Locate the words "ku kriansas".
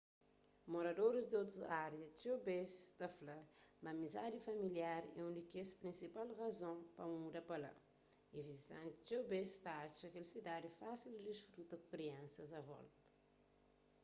11.79-12.51